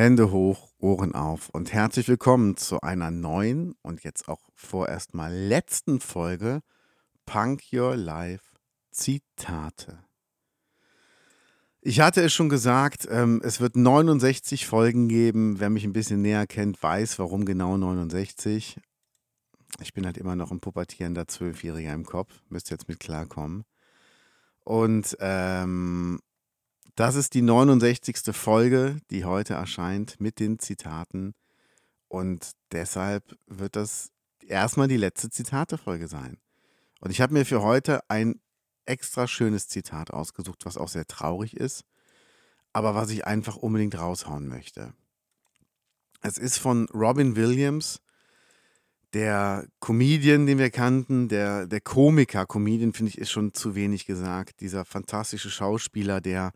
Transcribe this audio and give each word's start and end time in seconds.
Hände 0.00 0.30
hoch, 0.30 0.70
Ohren 0.78 1.14
auf 1.14 1.50
und 1.50 1.74
herzlich 1.74 2.08
willkommen 2.08 2.56
zu 2.56 2.80
einer 2.80 3.10
neuen 3.10 3.74
und 3.82 4.02
jetzt 4.02 4.30
auch 4.30 4.40
vorerst 4.54 5.12
mal 5.12 5.30
letzten 5.30 6.00
Folge 6.00 6.62
Punk 7.26 7.64
Your 7.70 7.96
Life 7.96 8.56
Zitate. 8.92 9.98
Ich 11.82 12.00
hatte 12.00 12.22
es 12.22 12.32
schon 12.32 12.48
gesagt, 12.48 13.06
ähm, 13.10 13.42
es 13.44 13.60
wird 13.60 13.76
69 13.76 14.66
Folgen 14.66 15.08
geben. 15.08 15.60
Wer 15.60 15.68
mich 15.68 15.84
ein 15.84 15.92
bisschen 15.92 16.22
näher 16.22 16.46
kennt, 16.46 16.82
weiß, 16.82 17.18
warum 17.18 17.44
genau 17.44 17.76
69. 17.76 18.80
Ich 19.82 19.92
bin 19.92 20.06
halt 20.06 20.16
immer 20.16 20.34
noch 20.34 20.50
ein 20.50 20.60
pubertierender 20.60 21.28
Zwölfjähriger 21.28 21.92
im 21.92 22.06
Kopf. 22.06 22.40
Müsst 22.48 22.70
jetzt 22.70 22.88
mit 22.88 23.00
klarkommen. 23.00 23.64
Und 24.64 25.14
ähm, 25.20 26.20
das 27.00 27.14
ist 27.14 27.32
die 27.32 27.40
69. 27.40 28.36
Folge, 28.36 29.00
die 29.10 29.24
heute 29.24 29.54
erscheint 29.54 30.20
mit 30.20 30.38
den 30.38 30.58
Zitaten. 30.58 31.32
Und 32.08 32.50
deshalb 32.72 33.24
wird 33.46 33.74
das 33.74 34.10
erstmal 34.46 34.86
die 34.86 34.98
letzte 34.98 35.30
Zitate-Folge 35.30 36.08
sein. 36.08 36.36
Und 37.00 37.10
ich 37.10 37.22
habe 37.22 37.32
mir 37.32 37.46
für 37.46 37.62
heute 37.62 38.02
ein 38.10 38.38
extra 38.84 39.26
schönes 39.26 39.66
Zitat 39.66 40.10
ausgesucht, 40.10 40.66
was 40.66 40.76
auch 40.76 40.88
sehr 40.88 41.06
traurig 41.06 41.56
ist, 41.56 41.86
aber 42.74 42.94
was 42.94 43.08
ich 43.08 43.26
einfach 43.26 43.56
unbedingt 43.56 43.98
raushauen 43.98 44.46
möchte. 44.46 44.92
Es 46.20 46.36
ist 46.36 46.58
von 46.58 46.86
Robin 46.92 47.34
Williams, 47.34 48.02
der 49.14 49.66
Comedian, 49.80 50.44
den 50.44 50.58
wir 50.58 50.70
kannten, 50.70 51.30
der, 51.30 51.66
der 51.66 51.80
Komiker, 51.80 52.44
Comedian 52.44 52.92
finde 52.92 53.08
ich 53.08 53.16
ist 53.16 53.30
schon 53.30 53.54
zu 53.54 53.74
wenig 53.74 54.04
gesagt, 54.04 54.60
dieser 54.60 54.84
fantastische 54.84 55.50
Schauspieler, 55.50 56.20
der 56.20 56.52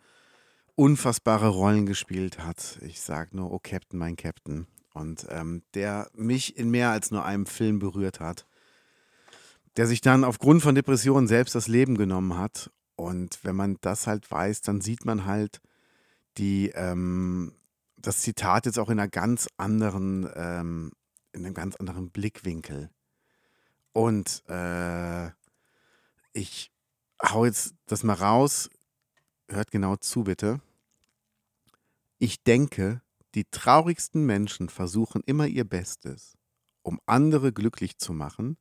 unfassbare 0.76 1.48
Rollen 1.48 1.86
gespielt 1.86 2.38
hat. 2.38 2.78
Ich 2.82 3.00
sage 3.00 3.36
nur, 3.36 3.52
oh 3.52 3.60
Captain, 3.62 3.98
mein 3.98 4.16
Captain. 4.16 4.66
Und 4.92 5.26
ähm, 5.30 5.62
der 5.74 6.08
mich 6.14 6.56
in 6.56 6.70
mehr 6.70 6.90
als 6.90 7.10
nur 7.10 7.24
einem 7.24 7.46
Film 7.46 7.78
berührt 7.78 8.20
hat. 8.20 8.46
Der 9.76 9.86
sich 9.86 10.00
dann 10.00 10.24
aufgrund 10.24 10.62
von 10.62 10.74
Depressionen 10.74 11.26
selbst 11.26 11.54
das 11.54 11.68
Leben 11.68 11.96
genommen 11.96 12.38
hat. 12.38 12.70
Und 12.96 13.40
wenn 13.42 13.56
man 13.56 13.76
das 13.80 14.06
halt 14.06 14.30
weiß, 14.30 14.62
dann 14.62 14.80
sieht 14.80 15.04
man 15.04 15.24
halt 15.24 15.60
die, 16.38 16.70
ähm, 16.74 17.52
das 17.96 18.20
Zitat 18.20 18.66
jetzt 18.66 18.78
auch 18.78 18.88
in 18.88 19.00
einer 19.00 19.08
ganz 19.08 19.48
anderen, 19.56 20.28
ähm, 20.34 20.92
in 21.32 21.44
einem 21.44 21.54
ganz 21.54 21.76
anderen 21.76 22.10
Blickwinkel. 22.10 22.90
Und 23.92 24.44
äh, 24.48 25.30
ich 26.32 26.72
hau 27.22 27.44
jetzt 27.44 27.74
das 27.86 28.02
mal 28.04 28.14
raus 28.14 28.70
hört 29.48 29.70
genau 29.70 29.96
zu 29.96 30.24
bitte. 30.24 30.60
Ich 32.18 32.42
denke, 32.42 33.02
die 33.34 33.44
traurigsten 33.44 34.24
Menschen 34.24 34.68
versuchen 34.68 35.22
immer 35.26 35.46
ihr 35.46 35.64
Bestes, 35.64 36.36
um 36.82 37.00
andere 37.06 37.52
glücklich 37.52 37.98
zu 37.98 38.12
machen, 38.12 38.56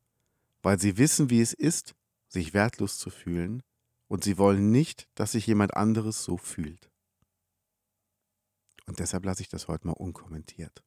weil 0.62 0.78
sie 0.78 0.96
wissen, 0.98 1.30
wie 1.30 1.40
es 1.40 1.52
ist, 1.52 1.94
sich 2.28 2.54
wertlos 2.54 2.98
zu 2.98 3.10
fühlen, 3.10 3.62
und 4.08 4.22
sie 4.22 4.38
wollen 4.38 4.70
nicht, 4.70 5.08
dass 5.14 5.32
sich 5.32 5.46
jemand 5.46 5.74
anderes 5.74 6.22
so 6.22 6.36
fühlt. 6.36 6.90
Und 8.86 8.98
deshalb 8.98 9.24
lasse 9.24 9.42
ich 9.42 9.48
das 9.48 9.66
heute 9.66 9.86
mal 9.86 9.94
unkommentiert. 9.94 10.84